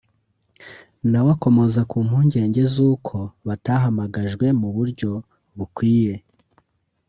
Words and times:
nawe 1.11 1.29
akomoza 1.35 1.81
ku 1.89 1.97
mpungenge 2.07 2.61
z’uko 2.73 3.15
batahamagajwe 3.47 4.45
mu 4.59 4.69
buryo 4.75 5.11
bukwiye 5.57 6.13